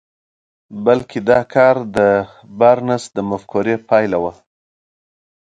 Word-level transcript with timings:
بلکې 0.85 1.19
دا 1.29 1.39
کار 1.53 1.75
د 1.95 1.97
بارنس 2.59 3.03
د 3.15 3.17
مفکورې 3.29 3.75
پايله 3.89 4.17
وه. 4.23 4.33